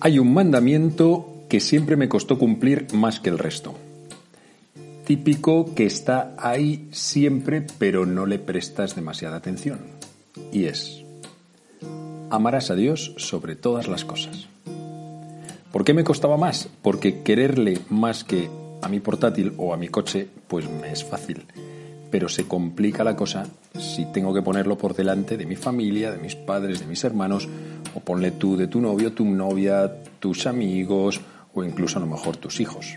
[0.00, 3.74] Hay un mandamiento que siempre me costó cumplir más que el resto.
[5.04, 9.80] Típico que está ahí siempre pero no le prestas demasiada atención.
[10.52, 11.02] Y es,
[12.30, 14.46] amarás a Dios sobre todas las cosas.
[15.72, 16.68] ¿Por qué me costaba más?
[16.80, 18.48] Porque quererle más que
[18.80, 21.44] a mi portátil o a mi coche, pues me es fácil.
[22.12, 26.18] Pero se complica la cosa si tengo que ponerlo por delante de mi familia, de
[26.18, 27.48] mis padres, de mis hermanos,
[27.94, 31.20] o ponle tú de tu novio, tu novia, tus amigos,
[31.54, 32.96] o incluso a lo mejor tus hijos.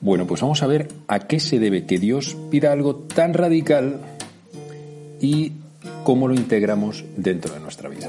[0.00, 4.00] Bueno, pues vamos a ver a qué se debe que Dios pida algo tan radical
[5.20, 5.52] y
[6.04, 8.08] cómo lo integramos dentro de nuestra vida.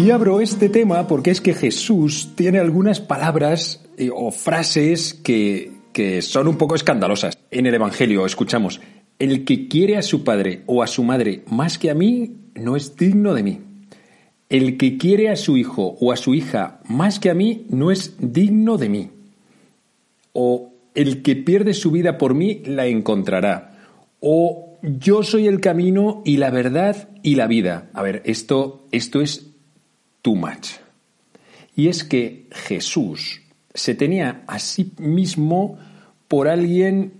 [0.00, 5.72] Y abro este tema porque es que Jesús tiene algunas palabras eh, o frases que,
[5.92, 7.36] que son un poco escandalosas.
[7.50, 8.80] En el Evangelio escuchamos,
[9.18, 12.76] el que quiere a su padre o a su madre más que a mí no
[12.76, 13.60] es digno de mí.
[14.48, 17.90] El que quiere a su hijo o a su hija más que a mí no
[17.90, 19.10] es digno de mí.
[20.32, 23.76] O el que pierde su vida por mí la encontrará.
[24.20, 27.90] O yo soy el camino y la verdad y la vida.
[27.92, 29.49] A ver, esto, esto es
[30.22, 30.78] too much.
[31.76, 33.42] Y es que Jesús
[33.72, 35.78] se tenía a sí mismo
[36.28, 37.14] por alguien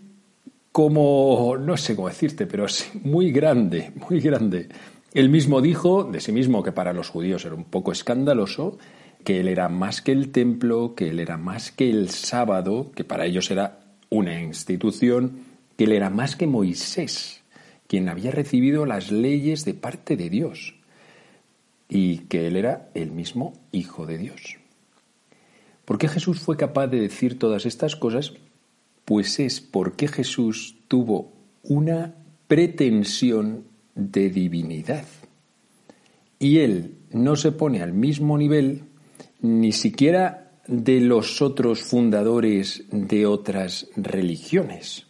[0.73, 2.67] como, no sé cómo decirte, pero
[3.03, 4.69] muy grande, muy grande.
[5.13, 8.79] Él mismo dijo de sí mismo que para los judíos era un poco escandaloso,
[9.25, 13.05] que él era más que el templo, que él era más que el sábado, que
[13.05, 15.45] para ellos era una institución,
[15.77, 17.43] que él era más que Moisés,
[17.87, 20.77] quien había recibido las leyes de parte de Dios,
[21.91, 24.57] y que él era el mismo Hijo de Dios.
[25.85, 28.33] ¿Por qué Jesús fue capaz de decir todas estas cosas?
[29.05, 31.33] Pues es porque Jesús tuvo
[31.65, 32.15] una
[32.47, 33.65] pretensión
[33.97, 35.05] de divinidad.
[36.39, 38.85] Y él no se pone al mismo nivel
[39.41, 45.07] ni siquiera de los otros fundadores de otras religiones.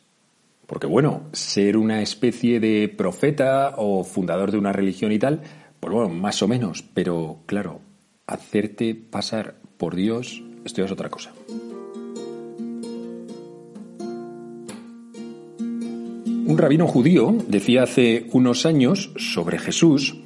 [0.67, 5.43] Porque bueno, ser una especie de profeta o fundador de una religión y tal,
[5.81, 7.81] pues bueno, más o menos, pero claro,
[8.27, 11.33] hacerte pasar por Dios, esto es otra cosa.
[16.47, 20.17] Un rabino judío decía hace unos años sobre Jesús,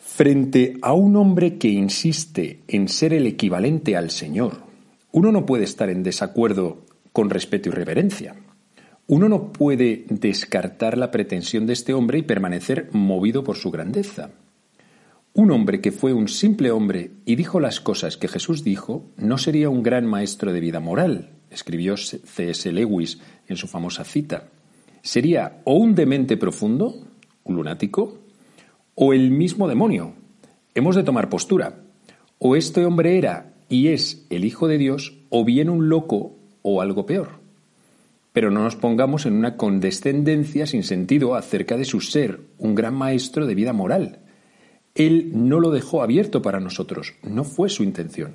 [0.00, 4.62] frente a un hombre que insiste en ser el equivalente al Señor,
[5.12, 8.34] uno no puede estar en desacuerdo con respeto y reverencia.
[9.08, 14.32] Uno no puede descartar la pretensión de este hombre y permanecer movido por su grandeza.
[15.32, 19.38] Un hombre que fue un simple hombre y dijo las cosas que Jesús dijo no
[19.38, 22.72] sería un gran maestro de vida moral, escribió C.S.
[22.72, 24.48] Lewis en su famosa cita.
[25.02, 26.96] Sería o un demente profundo,
[27.44, 28.18] un lunático,
[28.96, 30.14] o el mismo demonio.
[30.74, 31.82] Hemos de tomar postura.
[32.38, 36.80] O este hombre era y es el Hijo de Dios, o bien un loco o
[36.80, 37.45] algo peor.
[38.36, 42.94] Pero no nos pongamos en una condescendencia sin sentido acerca de su ser, un gran
[42.94, 44.18] maestro de vida moral.
[44.94, 48.34] Él no lo dejó abierto para nosotros, no fue su intención.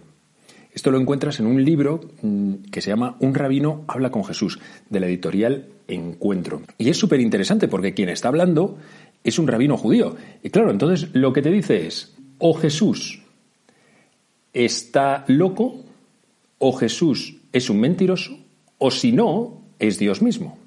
[0.73, 4.57] Esto lo encuentras en un libro mm, que se llama Un rabino habla con Jesús,
[4.89, 6.63] de la editorial Encuentro.
[6.79, 8.79] Y es súper interesante porque quien está hablando
[9.23, 10.15] es un rabino judío.
[10.41, 13.21] Y claro, entonces lo que te dice es, o Jesús
[14.51, 15.83] está loco,
[16.57, 18.35] o Jesús es un mentiroso,
[18.79, 20.57] o si no, es Dios mismo.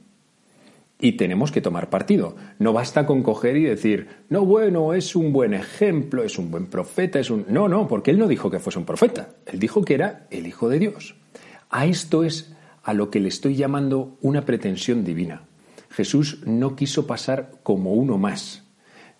[1.00, 2.36] Y tenemos que tomar partido.
[2.58, 6.66] No basta con coger y decir, no, bueno, es un buen ejemplo, es un buen
[6.66, 7.46] profeta, es un...
[7.48, 10.46] No, no, porque él no dijo que fuese un profeta, él dijo que era el
[10.46, 11.14] Hijo de Dios.
[11.70, 15.42] A esto es a lo que le estoy llamando una pretensión divina.
[15.90, 18.64] Jesús no quiso pasar como uno más.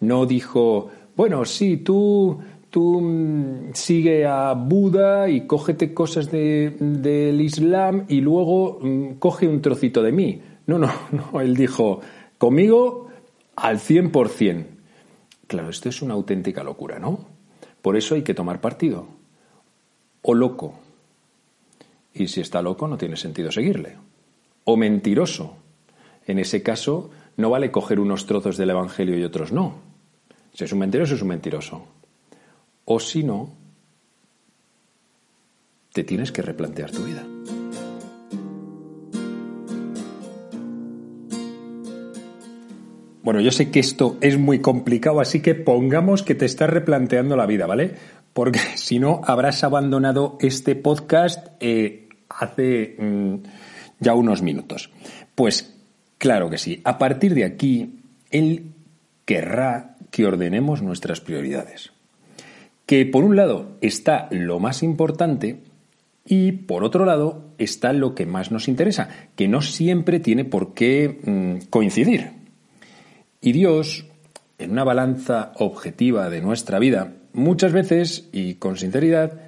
[0.01, 2.41] No dijo, bueno, sí, tú,
[2.75, 9.47] tú mm, sigue a Buda y cógete cosas de- del Islam y luego mm, coge
[9.47, 10.43] un trocito de mí.
[10.67, 12.01] No, no, no, él dijo,
[12.37, 13.07] conmigo
[13.55, 14.67] al 100%.
[15.47, 17.21] Claro, esto es una auténtica locura, ¿no?
[17.81, 19.07] Por eso hay que tomar partido.
[20.23, 20.75] O loco.
[22.13, 23.99] Y si está loco no tiene sentido seguirle.
[24.65, 25.55] O mentiroso.
[26.27, 29.77] En ese caso no vale coger unos trozos del Evangelio y otros no.
[30.55, 31.85] Si es un mentiroso, es un mentiroso.
[32.85, 33.57] O si no,
[35.93, 37.25] te tienes que replantear tu vida.
[43.25, 47.37] Bueno, yo sé que esto es muy complicado, así que pongamos que te estás replanteando
[47.37, 47.95] la vida, ¿vale?
[48.35, 53.35] Porque si no, habrás abandonado este podcast eh, hace mm,
[53.99, 54.91] ya unos minutos.
[55.35, 55.75] Pues
[56.19, 56.83] claro que sí.
[56.85, 58.01] A partir de aquí,
[58.31, 58.75] Él
[59.25, 61.94] querrá que ordenemos nuestras prioridades.
[62.95, 65.65] Que por un lado está lo más importante
[66.25, 70.75] y por otro lado está lo que más nos interesa, que no siempre tiene por
[70.75, 72.31] qué mm, coincidir.
[73.41, 74.07] Y Dios,
[74.59, 79.41] en una balanza objetiva de nuestra vida, muchas veces, y con sinceridad,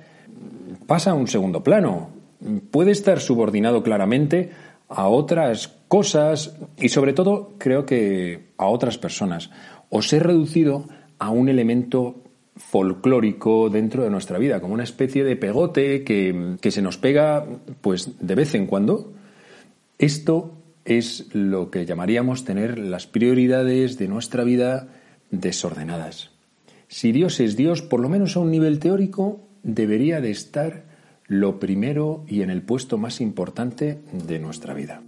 [0.88, 2.10] pasa a un segundo plano.
[2.72, 4.50] Puede estar subordinado claramente
[4.88, 9.50] a otras cosas y sobre todo creo que a otras personas.
[9.88, 10.88] O ser reducido
[11.20, 12.24] a un elemento
[12.56, 17.46] folclórico dentro de nuestra vida, como una especie de pegote que, que se nos pega
[17.80, 19.12] pues de vez en cuando.
[19.98, 24.88] Esto es lo que llamaríamos tener las prioridades de nuestra vida
[25.30, 26.30] desordenadas.
[26.88, 30.84] Si Dios es Dios, por lo menos a un nivel teórico, debería de estar
[31.26, 35.02] lo primero y en el puesto más importante de nuestra vida.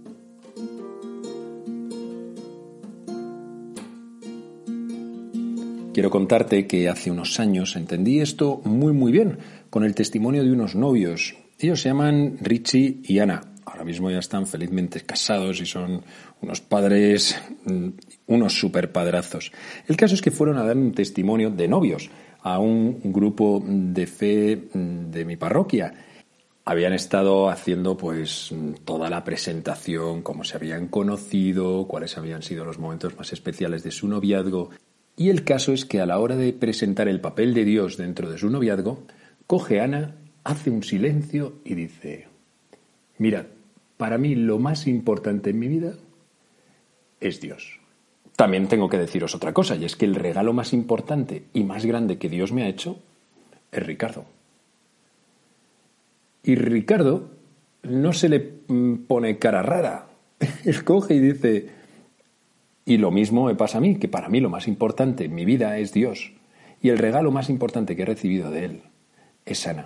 [5.93, 9.39] Quiero contarte que hace unos años entendí esto muy muy bien
[9.71, 11.35] con el testimonio de unos novios.
[11.57, 13.41] Ellos se llaman Richie y Ana.
[13.65, 16.03] Ahora mismo ya están felizmente casados y son
[16.41, 17.87] unos padres, mm,
[18.27, 19.51] unos superpadrazos.
[19.87, 22.09] El caso es que fueron a dar un testimonio de novios
[22.41, 25.93] a un grupo de fe mm, de mi parroquia.
[26.65, 28.53] Habían estado haciendo pues
[28.85, 33.89] toda la presentación, cómo se habían conocido, cuáles habían sido los momentos más especiales de
[33.89, 34.69] su noviazgo.
[35.19, 38.31] Y el caso es que a la hora de presentar el papel de Dios dentro
[38.31, 39.03] de su noviazgo,
[39.47, 42.29] coge Ana, hace un silencio y dice,
[43.17, 43.47] mirad,
[43.97, 45.91] para mí lo más importante en mi vida
[47.19, 47.81] es Dios.
[48.37, 51.85] También tengo que deciros otra cosa, y es que el regalo más importante y más
[51.85, 52.97] grande que Dios me ha hecho
[53.73, 54.23] es Ricardo.
[56.43, 57.29] Y Ricardo
[57.83, 60.07] no se le mm, pone cara rara.
[60.63, 61.78] Él coge y dice,
[62.89, 65.45] y lo mismo me pasa a mí, que para mí lo más importante en mi
[65.45, 66.31] vida es Dios.
[66.81, 68.81] Y el regalo más importante que he recibido de Él
[69.45, 69.85] es Ana.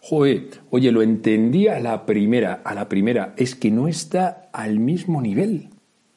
[0.00, 4.80] Joder, oye, lo entendí a la primera, a la primera, es que no está al
[4.80, 5.68] mismo nivel.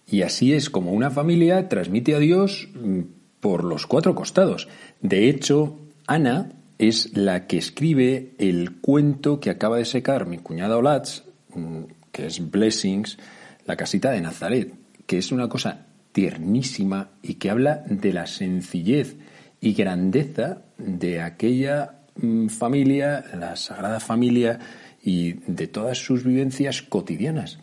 [0.10, 3.02] Y así es como una familia transmite a Dios mm,
[3.40, 4.68] por los cuatro costados.
[5.02, 5.78] De hecho,
[6.08, 11.84] Ana es la que escribe el cuento que acaba de secar mi cuñada Olatz, mm,
[12.12, 13.20] que es Blessings,
[13.68, 14.74] la casita de Nazaret,
[15.06, 19.18] que es una cosa tiernísima y que habla de la sencillez
[19.62, 24.60] y grandeza de aquella mm, familia, la Sagrada Familia
[25.04, 27.60] y de todas sus vivencias cotidianas.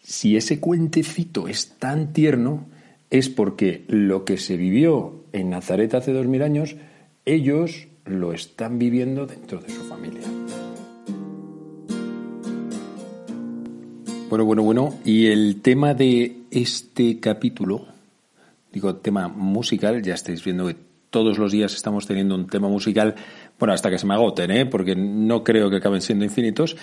[0.00, 2.66] Si ese cuentecito es tan tierno,
[3.10, 6.76] es porque lo que se vivió en Nazaret hace dos mil años,
[7.24, 10.22] ellos lo están viviendo dentro de su familia.
[14.28, 14.94] Bueno, bueno, bueno.
[15.04, 17.86] Y el tema de este capítulo,
[18.72, 20.76] digo tema musical, ya estáis viendo que
[21.10, 23.14] todos los días estamos teniendo un tema musical,
[23.58, 24.64] bueno, hasta que se me agoten, ¿eh?
[24.64, 26.74] porque no creo que acaben siendo infinitos,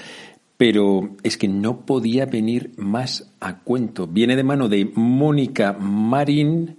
[0.57, 4.05] pero es que no podía venir más a cuento.
[4.05, 6.77] Viene de mano de Mónica Marín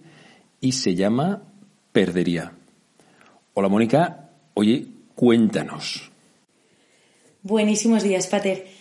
[0.61, 1.43] y se llama
[1.91, 2.53] Perdería.
[3.55, 4.87] Hola Mónica, oye,
[5.17, 6.13] cuéntanos.
[7.43, 8.74] Buenísimos días, Pater.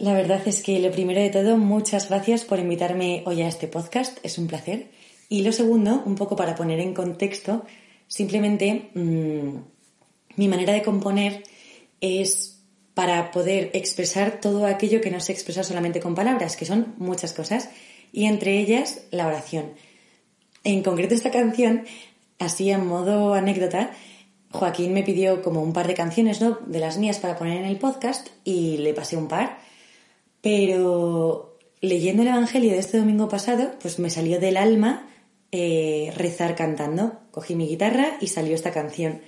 [0.00, 3.68] La verdad es que lo primero de todo, muchas gracias por invitarme hoy a este
[3.68, 4.90] podcast, es un placer.
[5.28, 7.66] Y lo segundo, un poco para poner en contexto,
[8.08, 9.58] simplemente mmm,
[10.36, 11.42] mi manera de componer
[12.00, 12.62] es
[12.94, 17.34] para poder expresar todo aquello que no se expresa solamente con palabras, que son muchas
[17.34, 17.68] cosas,
[18.10, 19.74] y entre ellas la oración.
[20.64, 21.84] En concreto esta canción,
[22.38, 23.90] así en modo anécdota,
[24.50, 26.58] Joaquín me pidió como un par de canciones, ¿no?
[26.64, 29.68] De las mías para poner en el podcast y le pasé un par.
[30.42, 35.08] Pero leyendo el Evangelio de este domingo pasado, pues me salió del alma
[35.52, 37.20] eh, rezar cantando.
[37.30, 39.20] Cogí mi guitarra y salió esta canción.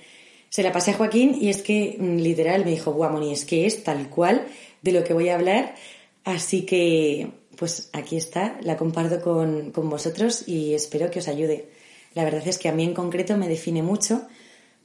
[0.49, 3.45] Se la pasé a Joaquín y es que mm, literal me dijo, guau, Moni, es
[3.45, 4.45] que es tal cual
[4.81, 5.75] de lo que voy a hablar.
[6.23, 11.69] Así que, pues aquí está, la comparto con, con vosotros y espero que os ayude.
[12.13, 14.27] La verdad es que a mí en concreto me define mucho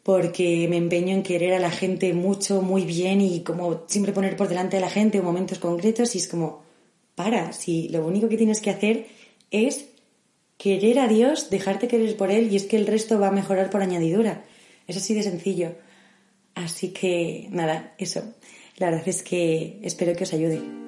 [0.08, 4.38] porque me empeño en querer a la gente mucho, muy bien y como siempre poner
[4.38, 6.62] por delante a la gente en momentos concretos y es como,
[7.14, 9.06] para, si lo único que tienes que hacer
[9.50, 9.90] es
[10.56, 13.68] querer a Dios, dejarte querer por Él y es que el resto va a mejorar
[13.68, 14.44] por añadidura.
[14.86, 15.74] Es así de sencillo.
[16.54, 18.22] Así que nada, eso.
[18.78, 20.87] La verdad es que espero que os ayude.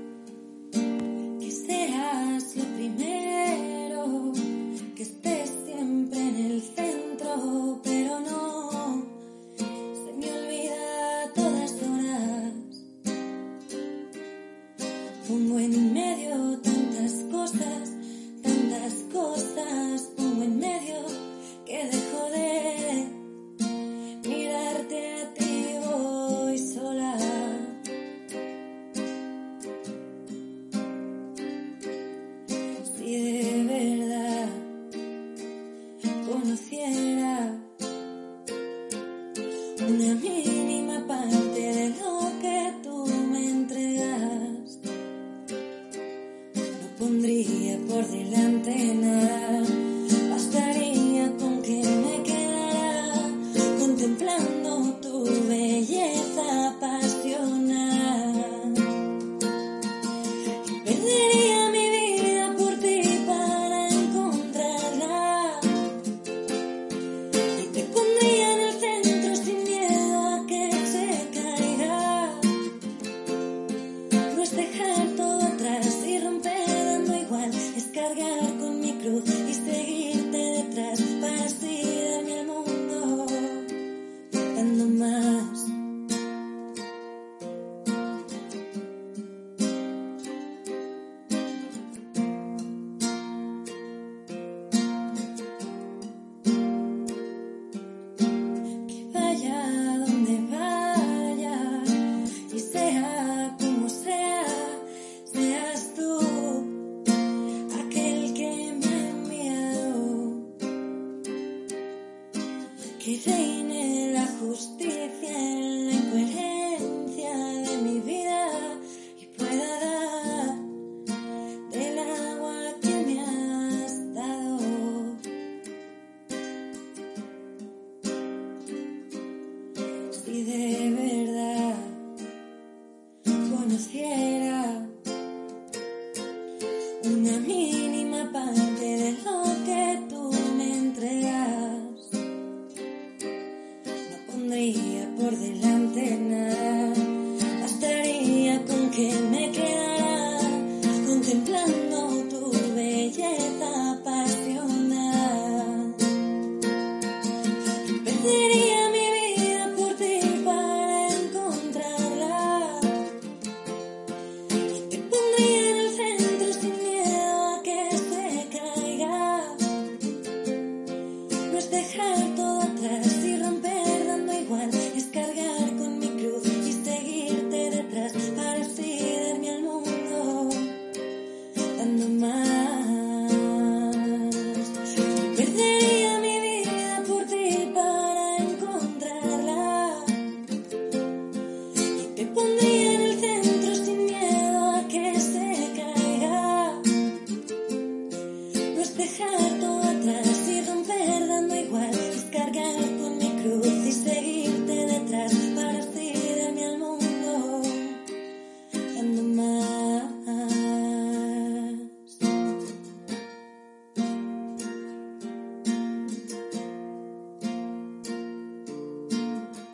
[113.71, 116.60] Reine la justicia en la incoherencia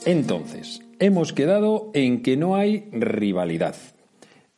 [0.06, 3.74] Entonces, hemos quedado en que no hay rivalidad.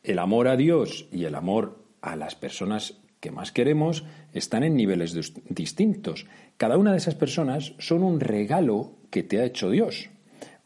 [0.03, 4.75] El amor a Dios y el amor a las personas que más queremos están en
[4.75, 6.27] niveles dis- distintos.
[6.57, 10.09] Cada una de esas personas son un regalo que te ha hecho Dios.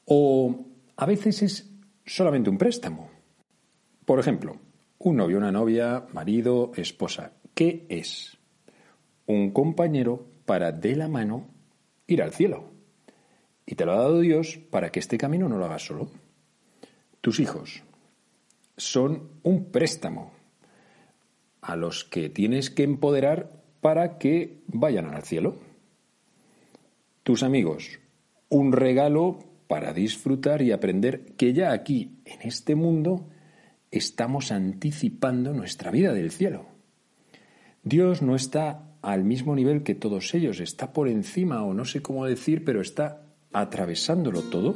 [0.04, 0.66] O
[0.98, 1.72] a veces es
[2.06, 3.10] solamente un préstamo.
[4.06, 4.58] Por ejemplo,
[5.00, 7.32] un novio, una novia, marido, esposa.
[7.54, 8.38] ¿Qué es?
[9.28, 11.48] Un compañero para de la mano
[12.06, 12.73] ir al cielo.
[13.65, 16.10] Y te lo ha dado Dios para que este camino no lo hagas solo.
[17.22, 17.84] Tus hijos
[18.77, 20.34] son un préstamo
[21.62, 25.58] a los que tienes que empoderar para que vayan al cielo.
[27.24, 28.00] Tus amigos,
[28.50, 33.29] un regalo para disfrutar y aprender que ya aquí, en este mundo,
[33.91, 36.65] estamos anticipando nuestra vida del cielo.
[37.84, 42.01] Dios no está al mismo nivel que todos ellos, está por encima o no sé
[42.01, 43.23] cómo decir, pero está
[43.54, 44.76] atravesándolo todo.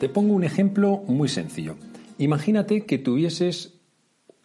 [0.00, 1.76] Te pongo un ejemplo muy sencillo.
[2.18, 3.80] Imagínate que tuvieses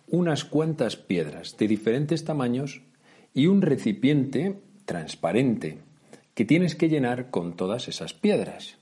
[0.08, 2.82] unas cuantas piedras de diferentes tamaños
[3.34, 5.80] y un recipiente transparente
[6.34, 8.78] que tienes que llenar con todas esas piedras.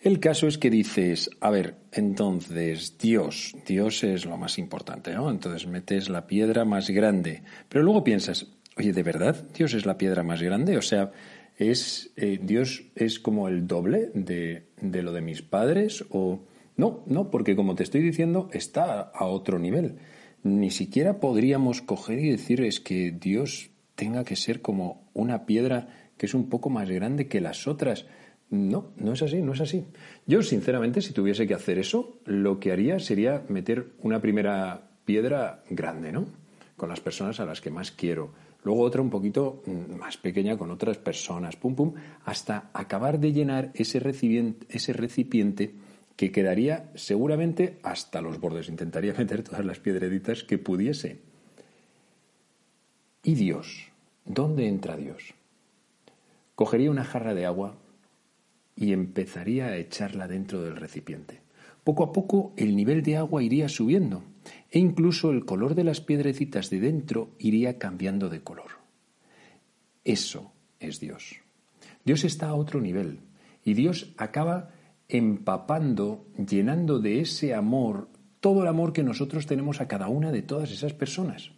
[0.00, 5.28] El caso es que dices, a ver, entonces Dios, Dios es lo más importante, ¿no?
[5.28, 8.46] Entonces metes la piedra más grande, pero luego piensas,
[8.78, 10.76] oye, ¿de verdad Dios es la piedra más grande?
[10.76, 11.12] O sea,
[11.56, 16.04] ¿es, eh, ¿Dios es como el doble de, de lo de mis padres?
[16.10, 16.40] O
[16.76, 19.96] no, no, porque como te estoy diciendo, está a otro nivel.
[20.44, 25.88] Ni siquiera podríamos coger y decir es que Dios tenga que ser como una piedra
[26.16, 28.06] que es un poco más grande que las otras.
[28.50, 29.84] No, no es así, no es así.
[30.26, 35.64] Yo, sinceramente, si tuviese que hacer eso, lo que haría sería meter una primera piedra
[35.68, 36.26] grande, ¿no?
[36.76, 38.32] Con las personas a las que más quiero.
[38.68, 41.94] Luego otra un poquito mm, más pequeña con otras personas, pum, pum,
[42.26, 45.72] hasta acabar de llenar ese recipiente, ese recipiente
[46.16, 48.68] que quedaría seguramente hasta los bordes.
[48.68, 51.16] Intentaría meter todas las piedreditas que pudiese.
[53.22, 53.88] ¿Y Dios?
[54.26, 55.32] ¿Dónde entra Dios?
[56.54, 57.74] Cogería una jarra de agua
[58.76, 61.40] y empezaría a echarla dentro del recipiente.
[61.84, 64.22] Poco a poco el nivel de agua iría subiendo
[64.70, 68.72] e incluso el color de las piedrecitas de dentro iría cambiando de color.
[70.04, 71.36] Eso es Dios.
[72.04, 73.20] Dios está a otro nivel
[73.64, 74.70] y Dios acaba
[75.08, 78.08] empapando, llenando de ese amor
[78.40, 81.50] todo el amor que nosotros tenemos a cada una de todas esas personas.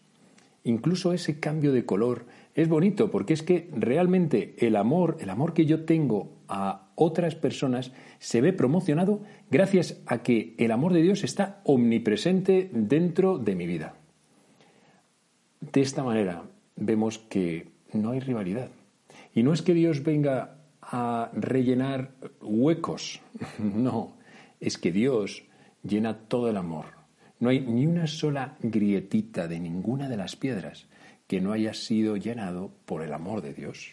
[0.65, 5.55] Incluso ese cambio de color es bonito porque es que realmente el amor, el amor
[5.55, 11.03] que yo tengo a otras personas se ve promocionado gracias a que el amor de
[11.03, 13.95] Dios está omnipresente dentro de mi vida.
[15.61, 16.43] De esta manera
[16.77, 18.71] vemos que no hay rivalidad.
[19.35, 23.21] Y no es que Dios venga a rellenar huecos.
[23.59, 24.17] No,
[24.59, 25.45] es que Dios
[25.83, 27.00] llena todo el amor.
[27.41, 30.87] No hay ni una sola grietita de ninguna de las piedras
[31.27, 33.93] que no haya sido llenado por el amor de Dios.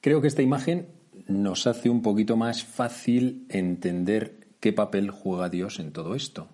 [0.00, 0.88] Creo que esta imagen
[1.28, 6.48] nos hace un poquito más fácil entender qué papel juega Dios en todo esto.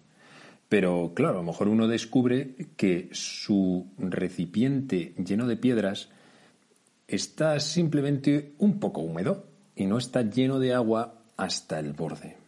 [0.69, 6.11] Pero claro, a lo mejor uno descubre que su recipiente lleno de piedras
[7.07, 12.48] está simplemente un poco húmedo y no está lleno de agua hasta el borde.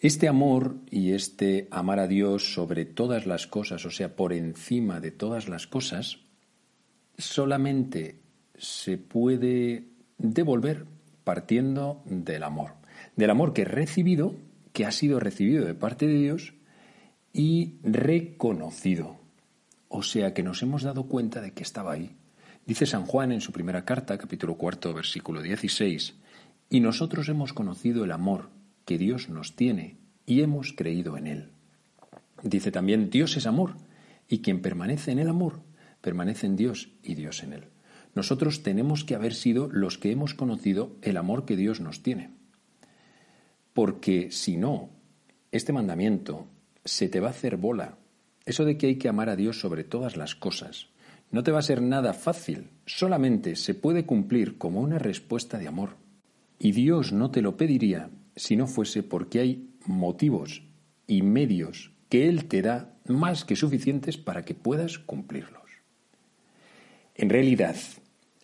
[0.00, 4.98] Este amor y este amar a Dios sobre todas las cosas, o sea, por encima
[5.00, 6.18] de todas las cosas,
[7.18, 8.20] solamente
[8.56, 9.84] se puede
[10.18, 10.86] devolver
[11.22, 12.72] partiendo del amor.
[13.14, 14.34] Del amor que he recibido,
[14.72, 16.54] que ha sido recibido de parte de Dios
[17.32, 19.20] y reconocido.
[19.88, 22.16] O sea que nos hemos dado cuenta de que estaba ahí
[22.70, 26.14] Dice San Juan en su primera carta, capítulo cuarto, versículo 16,
[26.68, 28.48] y nosotros hemos conocido el amor
[28.84, 31.50] que Dios nos tiene y hemos creído en él.
[32.42, 33.74] Dice también, Dios es amor,
[34.28, 35.60] y quien permanece en el amor,
[36.00, 37.64] permanece en Dios y Dios en él.
[38.14, 42.30] Nosotros tenemos que haber sido los que hemos conocido el amor que Dios nos tiene.
[43.72, 44.90] Porque si no,
[45.52, 46.46] este mandamiento
[46.84, 47.98] se te va a hacer bola.
[48.46, 50.88] Eso de que hay que amar a Dios sobre todas las cosas,
[51.30, 55.68] no te va a ser nada fácil, solamente se puede cumplir como una respuesta de
[55.68, 55.90] amor.
[56.58, 60.62] Y Dios no te lo pediría si no fuese porque hay motivos
[61.06, 65.62] y medios que Él te da más que suficientes para que puedas cumplirlos.
[67.14, 67.76] En realidad,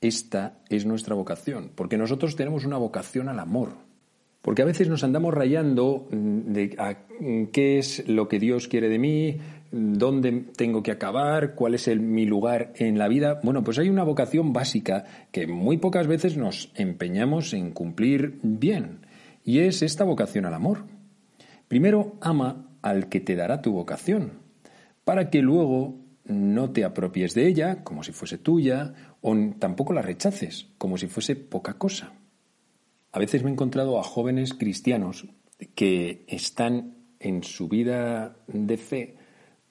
[0.00, 3.74] esta es nuestra vocación, porque nosotros tenemos una vocación al amor,
[4.42, 6.76] porque a veces nos andamos rayando de
[7.52, 9.38] qué es lo que Dios quiere de mí,
[9.72, 13.40] dónde tengo que acabar, cuál es mi lugar en la vida.
[13.42, 19.05] Bueno, pues hay una vocación básica que muy pocas veces nos empeñamos en cumplir bien,
[19.46, 20.84] y es esta vocación al amor.
[21.68, 24.32] Primero ama al que te dará tu vocación,
[25.04, 30.02] para que luego no te apropies de ella como si fuese tuya, o tampoco la
[30.02, 32.12] rechaces como si fuese poca cosa.
[33.12, 35.26] A veces me he encontrado a jóvenes cristianos
[35.76, 39.16] que están en su vida de fe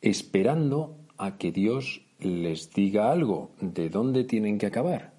[0.01, 5.14] esperando a que Dios les diga algo de dónde tienen que acabar,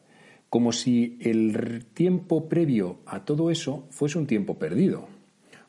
[0.51, 5.09] como si el tiempo previo a todo eso fuese un tiempo perdido.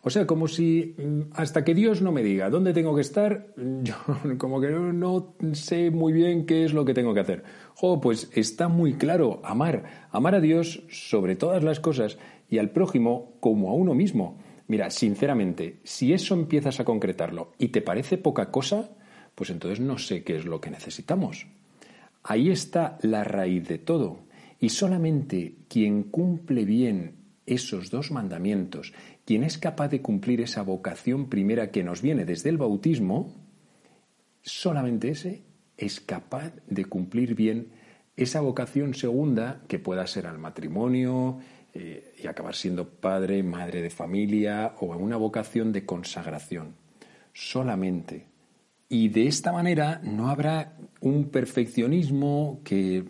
[0.07, 3.47] O sea, como si mm, hasta que Dios no me diga dónde tengo que estar,
[3.83, 3.95] yo
[4.37, 7.43] como que no, sé muy bien qué es lo que tengo que hacer.
[7.75, 12.17] Jo, pues está muy claro, amar, amar a Dios sobre todas las cosas
[12.49, 14.37] y al prójimo como a uno mismo.
[14.67, 18.89] Mira, sinceramente, si eso empiezas a concretarlo y te parece poca cosa,
[19.35, 21.47] pues entonces no sé qué es lo que necesitamos.
[22.23, 24.19] Ahí está la raíz de todo.
[24.59, 27.15] Y solamente quien cumple bien
[27.45, 28.93] esos dos mandamientos,
[29.25, 33.33] quien es capaz de cumplir esa vocación primera que nos viene desde el bautismo,
[34.41, 35.43] solamente ese
[35.77, 37.69] es capaz de cumplir bien
[38.15, 41.39] esa vocación segunda que pueda ser al matrimonio
[41.73, 46.75] eh, y acabar siendo padre, madre de familia o una vocación de consagración.
[47.31, 48.36] Solamente.
[48.89, 53.03] Y de esta manera no habrá un perfeccionismo que,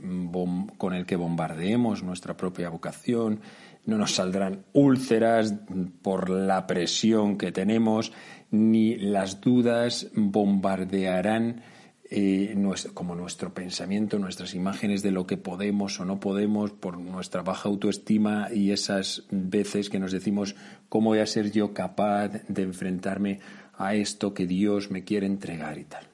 [0.77, 3.41] con el que bombardeemos nuestra propia vocación,
[3.85, 5.53] no nos saldrán úlceras
[6.01, 8.11] por la presión que tenemos,
[8.49, 11.61] ni las dudas bombardearán
[12.09, 12.55] eh,
[12.93, 17.67] como nuestro pensamiento, nuestras imágenes de lo que podemos o no podemos por nuestra baja
[17.67, 20.55] autoestima y esas veces que nos decimos
[20.87, 23.39] cómo voy a ser yo capaz de enfrentarme
[23.77, 26.07] a esto que Dios me quiere entregar y tal.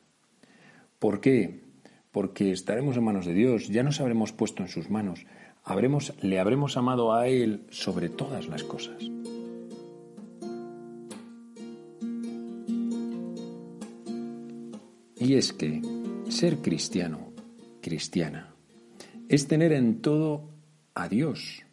[0.99, 1.61] ¿Por qué?
[2.11, 5.25] Porque estaremos en manos de Dios, ya nos habremos puesto en sus manos
[5.63, 9.01] habremos, le habremos amado a Él sobre todas las cosas.
[15.17, 15.81] Y es que
[16.27, 17.31] ser cristiano,
[17.81, 18.53] cristiana,
[19.29, 20.49] es tener en todo
[20.95, 21.63] a Dios.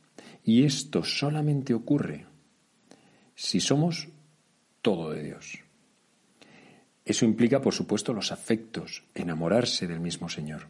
[0.45, 2.27] Y esto solamente ocurre
[3.35, 4.09] si somos
[4.83, 5.59] todo de Dios.
[7.05, 10.69] Eso implica, por supuesto, los afectos, enamorarse del mismo Señor.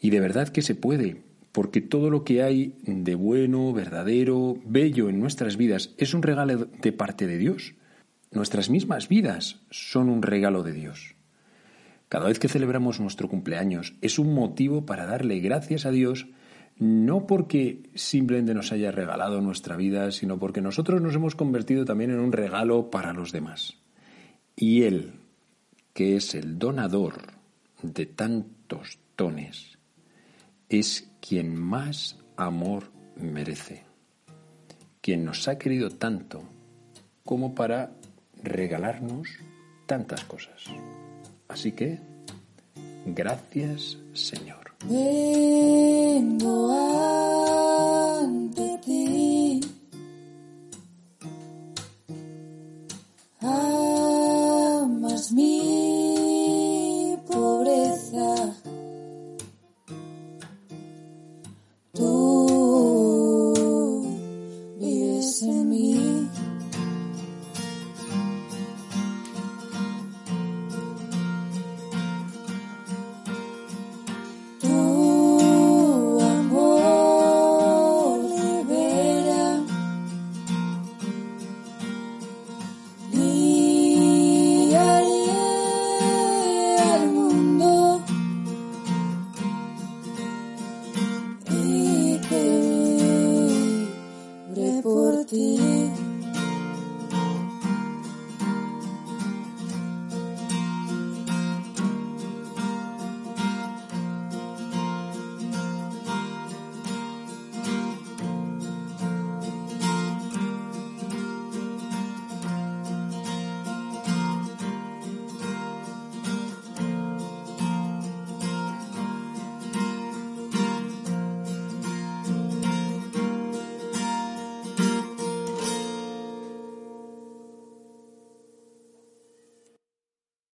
[0.00, 1.22] Y de verdad que se puede,
[1.52, 6.66] porque todo lo que hay de bueno, verdadero, bello en nuestras vidas es un regalo
[6.66, 7.74] de parte de Dios.
[8.30, 11.14] Nuestras mismas vidas son un regalo de Dios.
[12.08, 16.26] Cada vez que celebramos nuestro cumpleaños es un motivo para darle gracias a Dios,
[16.76, 22.10] no porque simplemente nos haya regalado nuestra vida, sino porque nosotros nos hemos convertido también
[22.10, 23.78] en un regalo para los demás.
[24.56, 25.12] Y Él,
[25.94, 27.14] que es el donador
[27.82, 29.78] de tantos dones,
[30.68, 33.84] es quien más amor merece,
[35.00, 36.42] quien nos ha querido tanto
[37.24, 37.92] como para
[38.42, 39.28] regalarnos
[39.86, 40.64] tantas cosas.
[41.48, 42.00] Así que,
[43.06, 44.74] gracias Señor.